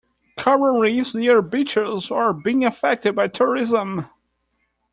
[0.35, 4.09] Coral reefs near beaches are being affected by tourism.